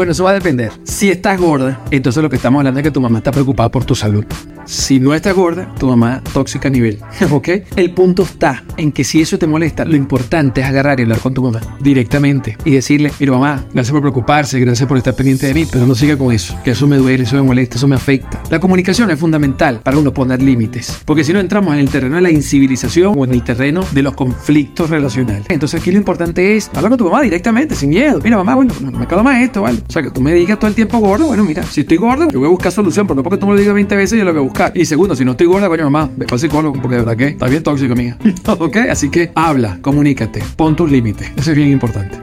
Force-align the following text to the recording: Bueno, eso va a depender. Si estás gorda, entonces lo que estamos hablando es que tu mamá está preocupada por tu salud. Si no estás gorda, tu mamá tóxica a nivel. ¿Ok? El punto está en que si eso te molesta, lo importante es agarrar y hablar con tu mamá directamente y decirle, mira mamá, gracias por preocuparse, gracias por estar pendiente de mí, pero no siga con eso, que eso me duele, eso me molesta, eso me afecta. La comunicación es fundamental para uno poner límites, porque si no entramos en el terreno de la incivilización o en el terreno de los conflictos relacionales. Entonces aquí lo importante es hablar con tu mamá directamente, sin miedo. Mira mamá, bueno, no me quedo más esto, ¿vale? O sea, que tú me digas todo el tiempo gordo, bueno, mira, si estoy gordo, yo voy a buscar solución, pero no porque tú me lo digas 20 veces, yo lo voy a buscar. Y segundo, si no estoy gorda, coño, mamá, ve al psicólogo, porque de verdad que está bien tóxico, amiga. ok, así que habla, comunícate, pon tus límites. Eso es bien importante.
Bueno, 0.00 0.12
eso 0.12 0.24
va 0.24 0.30
a 0.30 0.32
depender. 0.32 0.72
Si 0.82 1.10
estás 1.10 1.38
gorda, 1.38 1.78
entonces 1.90 2.22
lo 2.22 2.30
que 2.30 2.36
estamos 2.36 2.60
hablando 2.60 2.80
es 2.80 2.84
que 2.84 2.90
tu 2.90 3.02
mamá 3.02 3.18
está 3.18 3.30
preocupada 3.32 3.68
por 3.68 3.84
tu 3.84 3.94
salud. 3.94 4.24
Si 4.70 5.00
no 5.00 5.14
estás 5.14 5.34
gorda, 5.34 5.74
tu 5.80 5.88
mamá 5.88 6.22
tóxica 6.32 6.68
a 6.68 6.70
nivel. 6.70 7.00
¿Ok? 7.32 7.48
El 7.74 7.90
punto 7.90 8.22
está 8.22 8.62
en 8.76 8.92
que 8.92 9.02
si 9.02 9.20
eso 9.20 9.36
te 9.36 9.48
molesta, 9.48 9.84
lo 9.84 9.96
importante 9.96 10.60
es 10.60 10.66
agarrar 10.68 11.00
y 11.00 11.02
hablar 11.02 11.18
con 11.18 11.34
tu 11.34 11.42
mamá 11.42 11.60
directamente 11.80 12.56
y 12.64 12.70
decirle, 12.70 13.10
mira 13.18 13.32
mamá, 13.32 13.64
gracias 13.74 13.90
por 13.90 14.00
preocuparse, 14.00 14.60
gracias 14.60 14.88
por 14.88 14.96
estar 14.96 15.16
pendiente 15.16 15.48
de 15.48 15.54
mí, 15.54 15.66
pero 15.68 15.88
no 15.88 15.96
siga 15.96 16.16
con 16.16 16.32
eso, 16.32 16.56
que 16.62 16.70
eso 16.70 16.86
me 16.86 16.98
duele, 16.98 17.24
eso 17.24 17.34
me 17.34 17.42
molesta, 17.42 17.78
eso 17.78 17.88
me 17.88 17.96
afecta. 17.96 18.40
La 18.48 18.60
comunicación 18.60 19.10
es 19.10 19.18
fundamental 19.18 19.80
para 19.82 19.98
uno 19.98 20.14
poner 20.14 20.40
límites, 20.40 21.02
porque 21.04 21.24
si 21.24 21.32
no 21.32 21.40
entramos 21.40 21.74
en 21.74 21.80
el 21.80 21.90
terreno 21.90 22.14
de 22.14 22.22
la 22.22 22.30
incivilización 22.30 23.14
o 23.18 23.24
en 23.24 23.32
el 23.32 23.42
terreno 23.42 23.84
de 23.90 24.02
los 24.02 24.14
conflictos 24.14 24.88
relacionales. 24.88 25.46
Entonces 25.48 25.80
aquí 25.80 25.90
lo 25.90 25.98
importante 25.98 26.56
es 26.56 26.70
hablar 26.74 26.90
con 26.90 26.98
tu 26.98 27.04
mamá 27.06 27.22
directamente, 27.22 27.74
sin 27.74 27.90
miedo. 27.90 28.20
Mira 28.22 28.36
mamá, 28.36 28.54
bueno, 28.54 28.72
no 28.80 28.92
me 28.92 29.08
quedo 29.08 29.24
más 29.24 29.42
esto, 29.42 29.62
¿vale? 29.62 29.80
O 29.88 29.90
sea, 29.90 30.00
que 30.00 30.12
tú 30.12 30.20
me 30.20 30.32
digas 30.32 30.60
todo 30.60 30.68
el 30.68 30.76
tiempo 30.76 30.98
gordo, 30.98 31.26
bueno, 31.26 31.42
mira, 31.42 31.64
si 31.64 31.80
estoy 31.80 31.96
gordo, 31.96 32.28
yo 32.30 32.38
voy 32.38 32.46
a 32.46 32.50
buscar 32.52 32.70
solución, 32.70 33.08
pero 33.08 33.16
no 33.16 33.24
porque 33.24 33.36
tú 33.36 33.48
me 33.48 33.54
lo 33.54 33.58
digas 33.58 33.74
20 33.74 33.96
veces, 33.96 34.16
yo 34.16 34.24
lo 34.24 34.30
voy 34.32 34.42
a 34.42 34.44
buscar. 34.44 34.59
Y 34.74 34.84
segundo, 34.84 35.16
si 35.16 35.24
no 35.24 35.32
estoy 35.32 35.46
gorda, 35.46 35.68
coño, 35.68 35.84
mamá, 35.84 36.10
ve 36.16 36.26
al 36.30 36.38
psicólogo, 36.38 36.80
porque 36.80 36.96
de 36.96 37.02
verdad 37.02 37.16
que 37.16 37.28
está 37.28 37.46
bien 37.46 37.62
tóxico, 37.62 37.92
amiga. 37.92 38.18
ok, 38.46 38.76
así 38.90 39.08
que 39.08 39.30
habla, 39.34 39.78
comunícate, 39.80 40.42
pon 40.56 40.76
tus 40.76 40.90
límites. 40.90 41.30
Eso 41.36 41.50
es 41.50 41.56
bien 41.56 41.70
importante. 41.70 42.19